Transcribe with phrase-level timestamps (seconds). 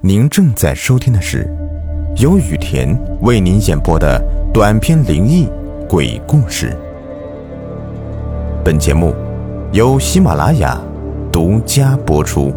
[0.00, 1.44] 您正在收听的是
[2.18, 4.22] 由雨田为您演播的
[4.54, 5.48] 短篇灵异
[5.88, 6.72] 鬼故事。
[8.64, 9.12] 本节目
[9.72, 10.80] 由喜马拉雅
[11.32, 12.54] 独家播出。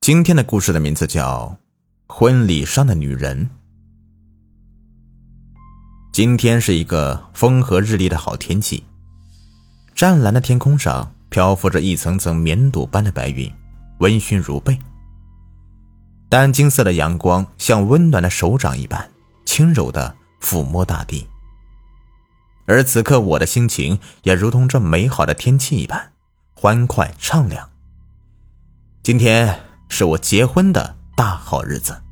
[0.00, 1.58] 今天的故事的名字叫
[2.14, 3.44] 《婚礼上的女人》。
[6.14, 8.84] 今天是一个风和日丽的好天气，
[9.94, 11.12] 湛蓝的天空上。
[11.28, 13.52] 漂浮着一层层棉朵般的白云，
[13.98, 14.78] 温煦如被。
[16.28, 19.10] 淡金色的阳光像温暖的手掌一般，
[19.44, 21.26] 轻柔的抚摸大地。
[22.66, 26.12] 而此刻，我的心情也如同这美好的天气一般，
[26.54, 27.70] 欢快畅亮。
[29.02, 32.02] 今天是我结婚的大好日子，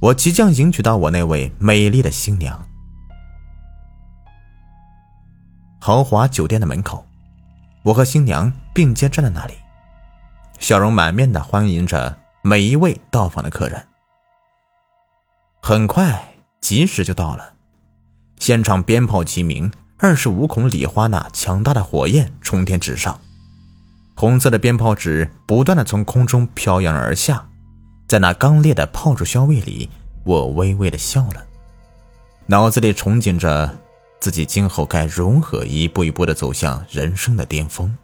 [0.00, 2.66] 我即将迎娶到我那位美丽的新娘。
[5.78, 7.06] 豪华酒店的门口。
[7.82, 9.52] 我和新娘并肩站在那里，
[10.58, 13.86] 笑容满面的欢迎着每一位到访的客人。
[15.60, 17.54] 很快，吉时就到了，
[18.38, 23.20] 现场鞭炮齐鸣，二十五孔礼花那强大的火焰冲天直上，
[24.14, 27.48] 红色的鞭炮纸不断的从空中飘扬而下，
[28.06, 29.88] 在那刚烈的炮竹香味里，
[30.24, 31.44] 我微微的笑了，
[32.46, 33.78] 脑子里憧憬着。
[34.20, 37.94] 自己今后该如何一步一步的走向人生的巅峰？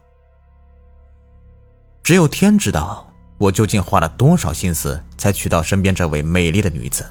[2.02, 7.08] 只有天知道，我究竟花了多少心思才娶到身边这位美丽的女子。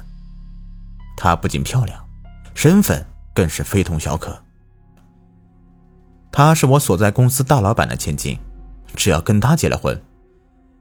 [1.16, 2.04] 她不仅漂亮，
[2.54, 4.42] 身份更是非同小可。
[6.32, 8.38] 她是我所在公司大老板的千金，
[8.94, 10.02] 只要跟她结了婚，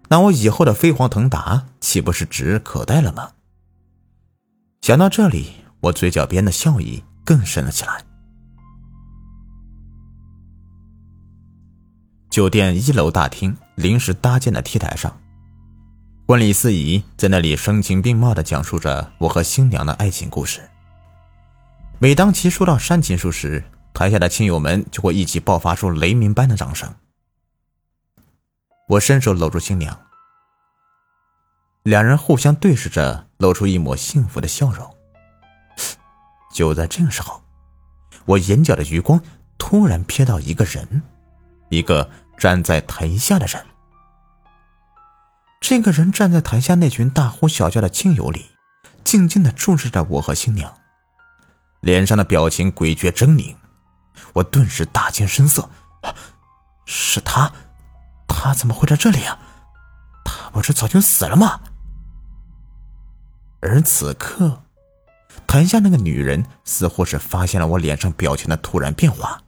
[0.10, 3.32] 那我以后的飞黄腾达岂不是指日可待了吗？
[4.82, 8.04] 想到这里，我嘴角边的笑意更深了起来。
[12.30, 15.18] 酒店一楼大厅临时搭建的 T 台上，
[16.28, 20.70] 婚礼司仪在那里声情并茂地讲述着我和新娘的爱情故事。
[21.98, 26.94] 每当其说到煽情处时，台下的亲友们就会一起爆发出雷鸣般的掌声。
[28.90, 29.98] 我伸手搂住新娘，
[31.84, 34.94] 两人互相对视着，露出一抹幸福的笑容。
[36.54, 37.42] 就在这个时候，
[38.26, 39.22] 我眼角的余光
[39.58, 41.02] 突然瞥到一个人。
[41.70, 42.10] 一个
[42.40, 43.66] 站在台下的人，
[45.60, 48.52] 这个人站在台下那群大呼小叫的亲友里，
[49.04, 50.74] 静静的注视着我和新娘，
[51.82, 53.58] 脸上的表情诡谲狰狞。
[54.34, 55.70] 我顿时大惊失色，
[56.86, 57.52] 是他，
[58.26, 59.38] 他怎么会在这里啊？
[60.24, 61.60] 他不是早就死了吗？
[63.60, 64.64] 而此刻，
[65.46, 69.42] 台下那个女人似乎是发现了我脸上表情的突然变化，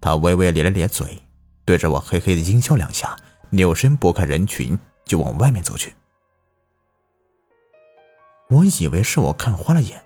[0.00, 1.25] 她微微咧了咧嘴。
[1.66, 3.16] 对着我嘿嘿的阴笑两下，
[3.50, 5.92] 扭身拨开人群就往外面走去。
[8.48, 10.00] 我以为是我看花了眼，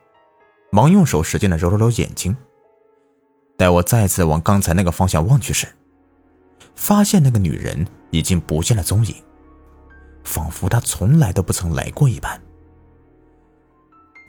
[0.72, 2.34] 忙用手使劲的揉了揉眼睛。
[3.58, 5.68] 待我再次往刚才那个方向望去时，
[6.74, 9.14] 发现那个女人已经不见了踪影，
[10.24, 12.40] 仿佛她从来都不曾来过一般。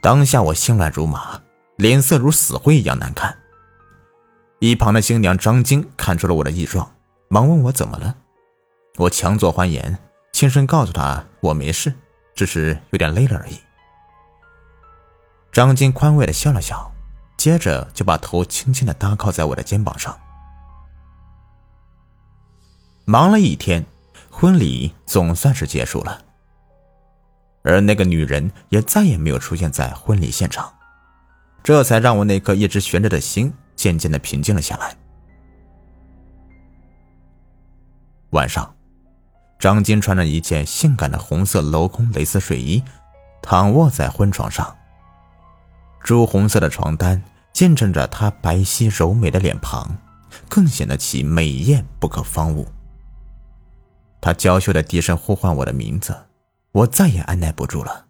[0.01, 1.41] 当下我心乱如麻，
[1.77, 3.37] 脸色如死灰一样难看。
[4.59, 6.93] 一旁的新娘张晶看出了我的异状。
[7.33, 8.13] 忙问我怎么了，
[8.97, 9.97] 我强作欢颜，
[10.33, 11.93] 轻声告诉他我没事，
[12.35, 13.57] 只是有点累了而已。
[15.49, 16.91] 张晶宽慰的笑了笑，
[17.37, 20.19] 接着就把头轻轻的搭靠在我的肩膀上。
[23.05, 23.85] 忙了一天，
[24.29, 26.21] 婚礼总算是结束了，
[27.63, 30.73] 而那个女人也再也没有出现在婚礼现场，
[31.63, 34.97] 这才让我那颗一直悬着的心渐渐的平静了下来。
[38.31, 38.73] 晚上，
[39.59, 42.81] 张晶穿着一件性感的红色镂空蕾丝睡衣，
[43.41, 44.73] 躺卧在婚床上。
[46.01, 47.21] 朱红色的床单
[47.51, 49.97] 见证着她白皙柔美的脸庞，
[50.47, 52.65] 更显得其美艳不可方物。
[54.21, 56.15] 她娇羞的低声呼唤我的名字，
[56.71, 58.05] 我再也按耐不住了，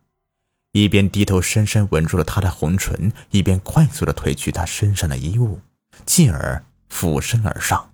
[0.74, 5.60] 一边低头深深吻住了她的红唇，一边快速的褪去她身上的衣物，
[6.06, 7.91] 继而俯身而上。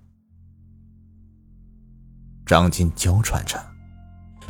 [2.48, 3.62] 张金娇喘着，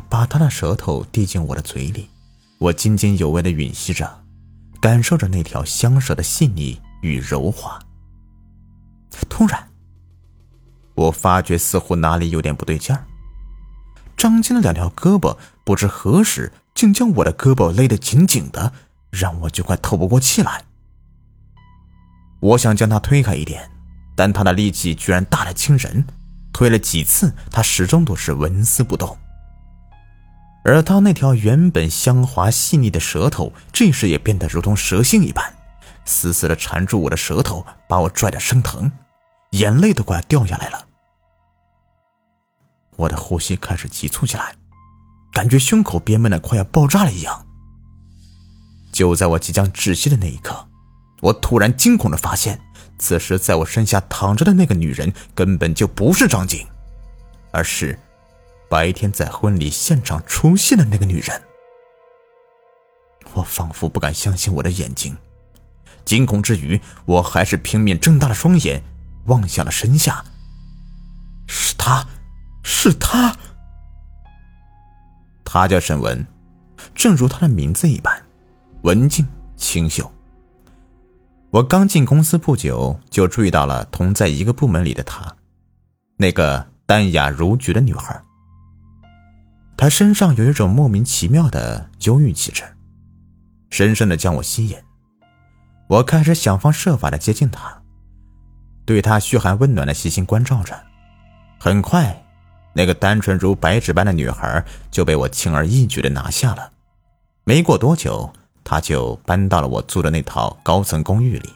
[0.07, 2.09] 把她的舌头递进我的嘴里，
[2.57, 4.23] 我津津有味的吮吸着，
[4.79, 7.77] 感受着那条香舌的细腻与柔滑。
[9.27, 9.67] 突然，
[10.95, 13.05] 我发觉似乎哪里有点不对劲儿。
[14.15, 18.71] 张金的两条胳膊不知何时竟将我的胳膊勒得紧紧的，
[19.09, 20.63] 让我就快透不过气来。
[22.39, 23.69] 我想将他推开一点，
[24.15, 26.05] 但他的力气居然大得惊人。
[26.59, 29.17] 推了几次，他始终都是纹丝不动，
[30.65, 35.53] 而他那条原本香滑细腻的舌头，这时也变得如同蛇性一般，
[36.03, 38.91] 死死的缠住我的舌头，把我拽得生疼，
[39.51, 40.85] 眼泪都快掉下来了。
[42.97, 44.53] 我的呼吸开始急促起来，
[45.31, 47.47] 感觉胸口憋闷的快要爆炸了一样。
[48.91, 50.67] 就在我即将窒息的那一刻，
[51.21, 52.59] 我突然惊恐的发现，
[52.97, 56.65] 此时在我身下躺着的那个女人根本就不是张静，
[57.51, 57.97] 而是……
[58.69, 61.41] 白天在婚礼现场出现的那个女人，
[63.33, 65.17] 我仿佛不敢相信我的眼睛，
[66.05, 68.83] 惊恐之余，我还是拼命睁大了双眼，
[69.25, 70.23] 望向了身下。
[71.47, 72.05] 是她，
[72.63, 73.35] 是她，
[75.43, 76.23] 她叫沈文，
[76.93, 78.23] 正如她的名字一般，
[78.83, 79.27] 文静
[79.57, 80.13] 清秀。
[81.51, 85.35] 我刚进公司不久，就注意到了同在一个部门里的她，
[86.17, 88.21] 那个淡雅如菊的女孩。
[89.75, 92.63] 她身上有一种莫名其妙的忧郁气质，
[93.71, 94.77] 深深的将我吸引。
[95.87, 97.81] 我开始想方设法的接近她，
[98.85, 100.79] 对她嘘寒问暖的细心关照着。
[101.57, 102.25] 很快，
[102.73, 106.73] 那个单纯如白纸般的女孩就被我轻而易举的拿下了。
[107.43, 108.31] 没过多久，
[108.69, 111.49] 他就搬到了我租的那套高层公寓里，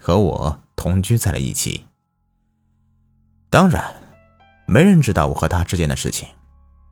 [0.00, 1.84] 和我同居在了一起。
[3.50, 3.92] 当然，
[4.66, 6.28] 没人知道我和他之间的事情。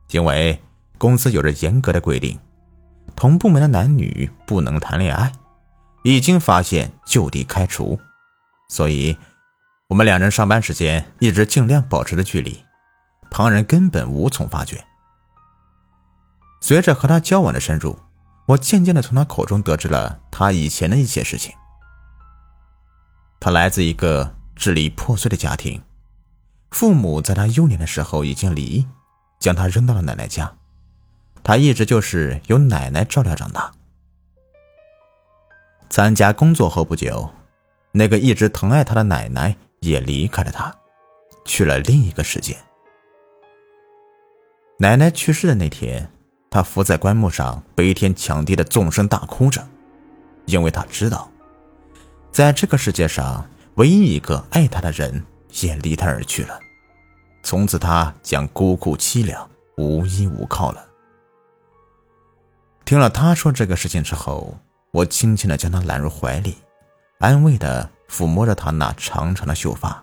[0.09, 0.61] 因为
[0.97, 2.37] 公司有着严格的规定，
[3.15, 5.31] 同部门的男女不能谈恋爱，
[6.03, 7.97] 一经发现就地开除，
[8.67, 9.17] 所以
[9.87, 12.65] 我们两人上班时间一直尽量保持着距离，
[13.31, 14.83] 旁人根本无从发觉。
[16.59, 17.97] 随着和他交往的深入，
[18.47, 21.53] 我渐渐的从他口中得知了他以前的一些事情。
[23.39, 25.81] 他来自一个支离破碎的家庭，
[26.71, 28.85] 父母在他幼年的时候已经离异。
[29.37, 30.51] 将他扔到了奶奶家，
[31.43, 33.71] 他一直就是由奶奶照料长大。
[35.89, 37.29] 参加工作后不久，
[37.91, 40.73] 那个一直疼爱他的奶奶也离开了他，
[41.43, 42.57] 去了另一个世界。
[44.79, 46.09] 奶奶去世的那天，
[46.55, 49.61] 他伏在棺木上，悲天抢地的纵声大哭着，
[50.45, 51.29] 因为他知道，
[52.31, 55.21] 在这个世界上，唯一一个爱他的人
[55.59, 56.57] 也离他而去了。
[57.43, 60.81] 从此，他将孤苦凄凉、无依无靠了。
[62.85, 64.57] 听了他说这个事情之后，
[64.91, 66.55] 我轻轻的将他揽入怀里，
[67.19, 70.01] 安慰的抚摸着他那长长的秀发。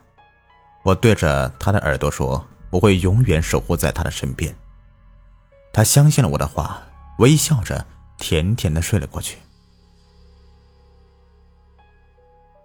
[0.83, 4.55] 我对着他的耳朵说：“我会永远守护在他的身边。”
[5.73, 6.83] 他相信了我的话，
[7.19, 7.87] 微笑着
[8.19, 9.39] 甜甜的睡了过去。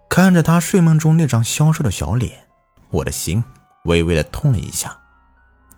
[0.08, 2.46] 看着他睡梦中那张消瘦的小脸，
[2.90, 3.42] 我的心。
[3.84, 4.98] 微微的痛了一下，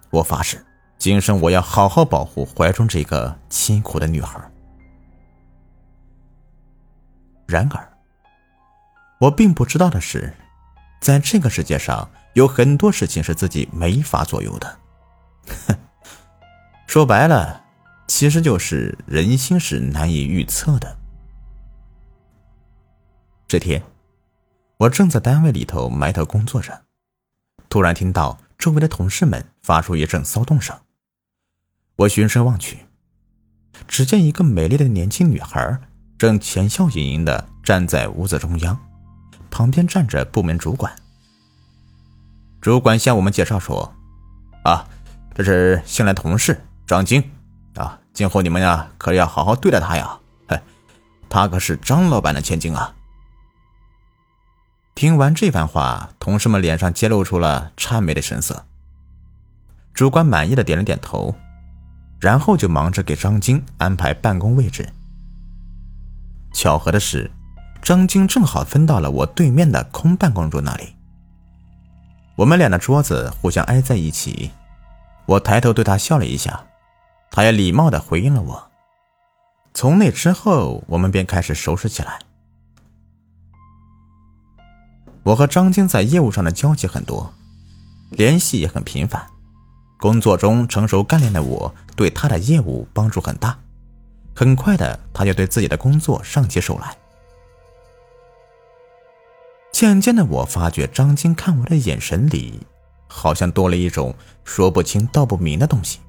[0.09, 0.65] 我发誓，
[0.99, 4.41] 今生我要好好保护怀中这个辛苦的女孩。
[7.47, 7.89] 然而，
[9.21, 10.35] 我并不知道的是，
[11.01, 14.79] 在这个世界上有很多事情是自己没法左右的。
[15.69, 15.77] 哼，
[16.91, 17.63] 说白了，
[18.09, 20.99] 其实就是人心是难以预测的。
[23.47, 23.81] 这天，
[24.77, 26.83] 我正在单位里头埋头工作着。
[27.69, 30.77] 突然听到周围的同事们发出一阵骚动声，
[31.95, 32.79] 我循声望去，
[33.87, 35.79] 只见一个美丽的年轻女孩
[36.19, 38.77] 正浅笑盈盈的站在屋子中央，
[39.49, 40.93] 旁边站着部门主管。
[42.61, 43.95] 主管向我们介绍说
[44.67, 44.89] ：“啊，
[45.37, 47.23] 这是新来同事张晶，
[47.77, 50.19] 啊，今后你们呀可要好好对待她呀，
[50.49, 50.61] 嘿，
[51.29, 52.93] 她可是张老板的千金啊。”
[54.97, 58.67] 听完这番话，同事们脸上揭露出了谄媚的神色。
[59.95, 61.33] 主管满意的点了点头，
[62.19, 64.93] 然后就忙着给张晶安排办公位置。
[66.53, 67.31] 巧合的是，
[67.81, 70.97] 张晶正好分到了我对面的空办公桌那里。
[72.35, 74.51] 我们俩的桌子互相挨在一起，
[75.27, 76.61] 我抬头对他笑了一下，
[77.31, 78.71] 他也礼貌的回应了我。
[79.73, 82.19] 从那之后，我们便开始熟识起来。
[85.23, 87.33] 我和张晶在业务上的交集很多，
[88.11, 89.27] 联系也很频繁。
[90.01, 93.59] 工作中成熟干练的我，对他的业务帮助很大。
[94.35, 96.97] 很快的，他就对自己的工作上起手来。
[99.71, 102.67] 渐渐的，我发觉张晶看我的眼神里，
[103.07, 106.01] 好像多了一种说不清道不明的东西。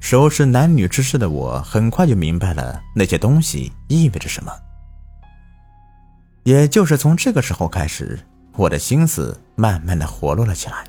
[0.00, 4.52] 熟识男女之事的我，很快就明白了那些东西意味着什么。
[6.44, 8.18] 也就是从这个时候开始，
[8.52, 10.84] 我的心思慢慢的活络了起来。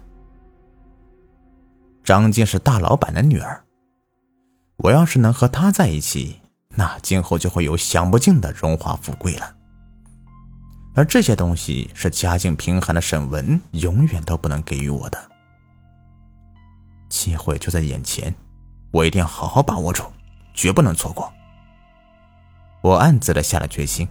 [2.04, 3.64] 张静是大老板的女儿，
[4.78, 6.40] 我要是能和她在一起，
[6.76, 9.56] 那今后就会有享不尽的荣华富贵了。
[10.94, 15.20] 而这些东西是家境贫寒的沈文永远都不能给予我的。
[17.10, 18.34] 机会就在眼前，
[18.98, 20.04] 我一定要好好把握住，
[20.56, 21.32] 绝不能错过。
[22.82, 24.08] 我暗自的下了决心。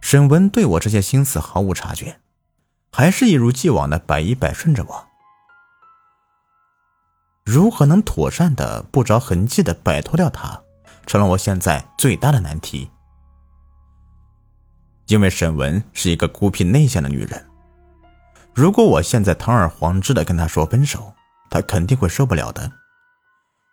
[0.00, 2.18] 沈文对我这些心思毫无察觉，
[2.90, 5.06] 还是一如既往的百依百顺着我。
[7.44, 10.60] 如何能妥善的、不着痕迹的摆脱掉他，
[11.06, 12.90] 成了我现在最大的难题。
[15.06, 17.46] 因为沈文是一个孤僻内向的女人，
[18.52, 21.14] 如果我现在堂而皇之的跟她说分手，
[21.48, 22.70] 她肯定会受不了的，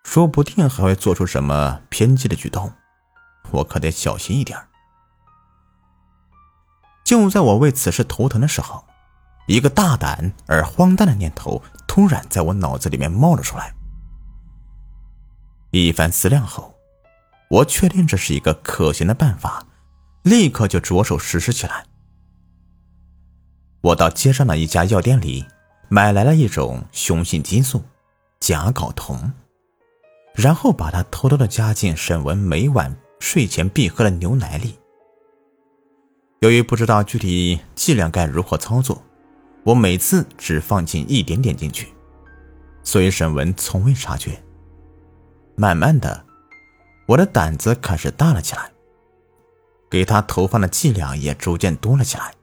[0.05, 2.71] 说不定还会做出什么偏激的举动，
[3.49, 4.57] 我可得小心一点。
[7.03, 8.85] 就在我为此事头疼的时候，
[9.47, 13.73] 一个大胆而荒诞的念头突然在我脑子里面冒了出来。
[15.71, 16.75] 一番思量后，
[17.49, 19.65] 我确定这是一个可行的办法。
[20.21, 21.85] 立刻就着手实施起来。
[23.81, 25.45] 我到街上的一家药店里
[25.89, 27.83] 买来了一种雄性激素——
[28.39, 29.33] 甲睾酮，
[30.35, 34.77] 然后把它偷偷的加进沈文每晚睡前必喝的牛奶里。
[36.39, 39.01] 由于不知道具体剂量该如何操作，
[39.63, 41.87] 我每次只放进一点点进去，
[42.83, 44.43] 所以沈文从未察觉。
[45.55, 46.25] 慢慢的，
[47.07, 48.69] 我的胆子开始大了起来。
[49.89, 52.33] 给他投放的剂量也逐渐多了起来。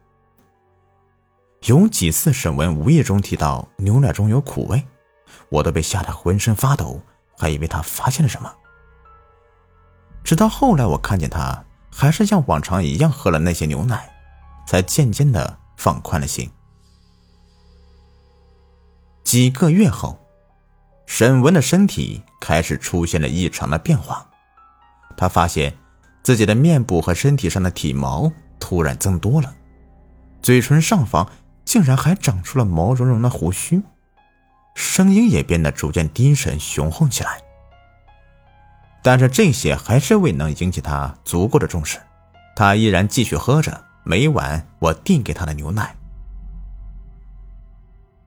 [1.67, 4.83] 有几次沈文无意中提到牛奶中有苦味，
[5.51, 7.01] 我都被吓得浑身发抖，
[7.43, 8.55] 还以为他发现了什么。
[10.23, 14.09] 直到后来我看见他还是像往常一样喝了那些牛奶，
[14.65, 16.49] 才渐渐的放宽了心。
[19.25, 20.25] 几个月后，
[21.05, 24.31] 沈文的身体开始出现了异常的变化，
[25.17, 25.75] 他发现。
[26.23, 28.31] 自己的面部和身体上的体毛
[28.61, 29.57] 突然增多了，
[30.41, 31.29] 嘴唇上方
[31.65, 33.83] 竟然还长出了毛茸茸的胡须，
[34.75, 37.41] 声音也变得逐渐低沉雄厚起来。
[39.03, 42.01] 但是这些还是未能引起他足够的重视，
[42.55, 45.97] 他依然继续喝着每晚我递给他的牛奶。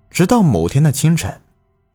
[0.09, 1.41] 直到某天的清晨，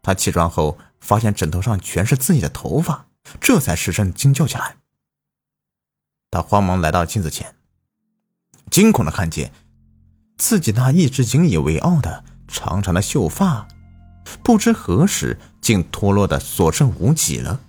[0.03, 3.07] 他起床后发现枕头上全是自己的头发，
[3.41, 4.77] 这才失声惊叫起来。
[6.31, 7.55] 他慌忙来到镜子前，
[8.71, 9.53] 惊恐的看见
[10.39, 13.69] 自己那一直引以为傲的长长的秀发，
[14.43, 17.61] 不知何时竟脱落的所剩无几了。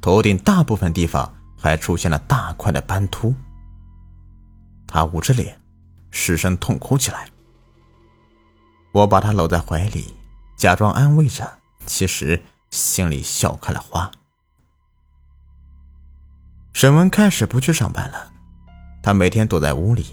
[0.00, 3.34] 头顶大部分地方还出现了大块的斑秃。
[4.86, 5.58] 他捂着脸，
[6.10, 7.28] 失声痛哭起来。
[8.92, 10.14] 我把他搂在怀里，
[10.56, 14.10] 假装安慰着，其实心里笑开了花。
[16.72, 18.32] 沈文开始不去上班了，
[19.02, 20.06] 他每天躲在屋里，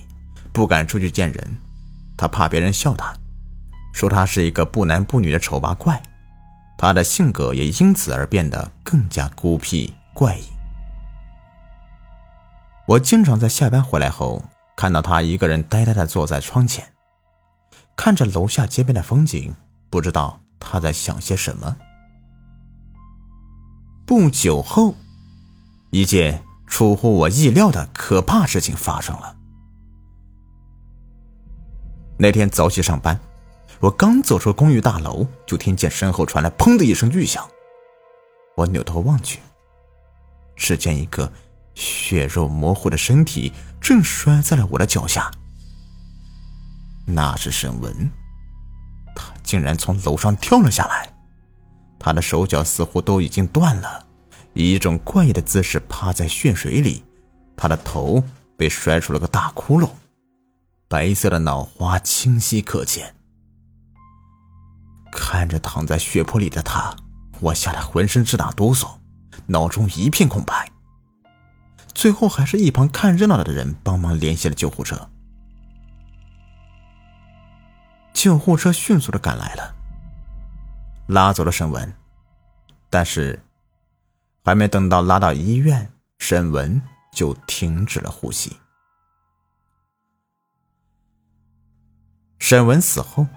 [0.51, 1.57] 不敢出去见人，
[2.17, 3.13] 他怕别人笑他，
[3.91, 6.01] 说他是一个不男不女的丑八怪，
[6.77, 10.43] 他的性格也因此而变得更加孤僻怪异。
[12.87, 14.43] 我经常在下班回来后，
[14.75, 16.87] 看到他一个人呆呆的坐在窗前，
[17.95, 19.53] 看着楼下街边的风景，
[19.89, 21.77] 不知道他在想些什么。
[24.05, 24.95] 不久后，
[25.91, 26.43] 一件。
[26.71, 29.35] 出乎我意料的可怕事情发生了。
[32.17, 33.19] 那天早起上班，
[33.81, 37.49] 我刚走出公寓大楼，就听见身后传来“砰”的一声巨响。
[38.55, 39.39] 我扭头望去，
[40.55, 41.31] 只见一个
[41.73, 45.31] 血肉模糊的身体正摔在了我的脚下。
[47.07, 48.11] 那是沈文，
[49.15, 51.11] 他竟然从楼上跳了下来，
[51.97, 54.05] 他的手脚似乎都已经断了。
[54.53, 57.03] 以一种怪异的姿势趴在血水里，
[57.57, 58.23] 他的头
[58.55, 59.89] 被摔出了个大窟窿，
[60.87, 63.15] 白色的脑花清晰可见。
[65.11, 66.95] 看着躺在血泊里的他，
[67.39, 68.97] 我吓得浑身直打哆嗦，
[69.47, 70.71] 脑中一片空白。
[71.93, 75.09] 最后还是一旁看热闹的人帮忙联系了救护车。
[78.13, 79.75] 救护车迅速的赶来了，
[81.07, 81.93] 拉走了沈文，
[82.89, 83.43] 但是。
[84.43, 86.81] 还没等到拉到医院，沈文
[87.13, 88.57] 就停止了呼吸。
[92.39, 93.27] 沈文死后，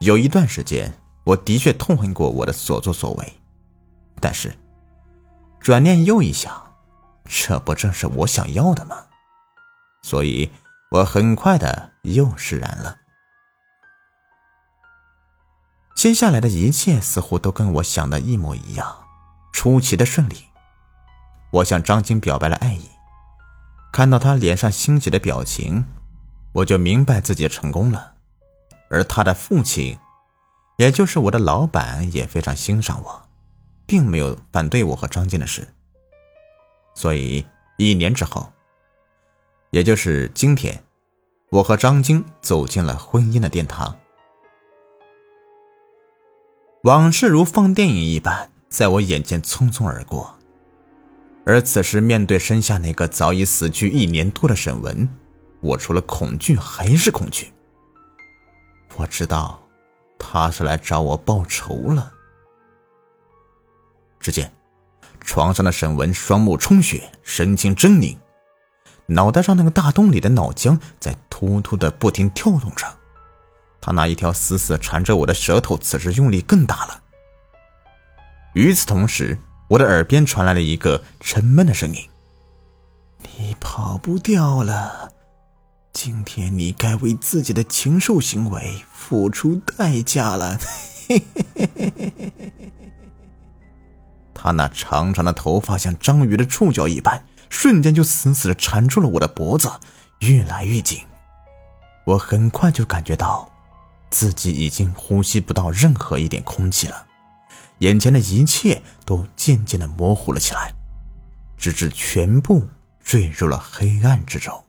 [0.00, 0.92] 有一段时间，
[1.24, 3.32] 我的确痛恨过我的所作所为，
[4.20, 4.56] 但是
[5.60, 6.74] 转念又一想，
[7.24, 9.06] 这不正是我想要的吗？
[10.02, 10.50] 所以，
[10.90, 12.98] 我很快的又释然了。
[15.94, 18.96] 接下来的一切似乎都跟我想的一模一样。
[19.52, 20.46] 出奇的顺利。
[21.52, 22.88] 我向张晶表白了爱意，
[23.92, 25.84] 看到他脸上欣喜的表情，
[26.54, 28.14] 我就明白自己成功了。
[28.88, 29.96] 而他的父亲，
[30.82, 33.28] 也就是我的老板，也非常欣赏我，
[33.86, 35.68] 并没有反对我和张晶的事。
[36.92, 37.46] 所以
[37.76, 38.52] 一年之后，
[39.70, 40.82] 也就是今天，
[41.50, 43.96] 我和张晶走进了婚姻的殿堂。
[46.82, 50.36] 往事如放电影一般，在我眼前匆匆而过。
[51.46, 55.08] 而此时，面对身下那个早已死去一年多的沈文，
[55.60, 57.52] 我除了恐惧还是恐惧。
[58.96, 59.61] 我知道，
[60.24, 62.12] 他是来找我报仇了。
[64.20, 64.52] 只见
[65.20, 68.16] 床上的沈文双目充血，神情狰狞，
[69.06, 72.86] 脑袋上那个大洞里的脑浆在突突的不停跳动着。
[73.80, 77.02] 他那一条死死缠着我的舌头，此时用力更大了。
[78.54, 79.36] 与此同时，
[79.68, 82.08] 我的耳边传来了一个沉闷的声音
[83.36, 85.10] ：“你跑不掉了。”
[85.92, 90.58] 今天你该为自己的禽兽行为付出代价了。
[94.34, 99.70] 他那长长的头发像章鱼的触角一般，瞬间就死死的缠住了我的脖子，
[100.20, 101.00] 越来越紧。
[102.04, 103.48] 我很快就感觉到
[104.10, 107.06] 自己已经呼吸不到任何一点空气了，
[107.78, 110.74] 眼前的一切都渐渐的模糊了起来，
[111.56, 112.66] 直至全部
[113.04, 114.64] 坠入了黑暗之中。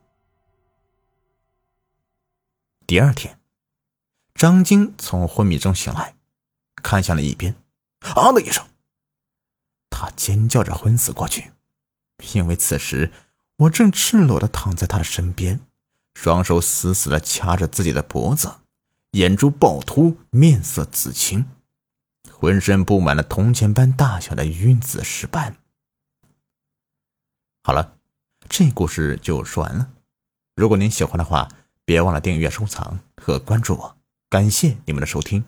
[2.86, 3.40] 第二天，
[4.36, 6.16] 张晶从昏迷中醒来，
[6.76, 7.56] 看向了一边，
[8.02, 8.68] 啊的一声，
[9.90, 11.52] 他尖叫着昏死过去。
[12.34, 13.12] 因为此时
[13.56, 15.62] 我正赤裸的躺在他的身边，
[16.14, 18.52] 双手死死的掐着自己的脖子，
[19.12, 21.46] 眼珠暴突，面色紫青，
[22.30, 25.56] 浑身布满了铜钱般大小的晕紫石斑。
[27.64, 27.98] 好了，
[28.50, 29.90] 这故事就说完了。
[30.56, 31.50] 如果您喜欢的话，
[31.86, 33.98] 别忘了订阅、收藏和关注我，
[34.30, 35.44] 感谢你们的收听。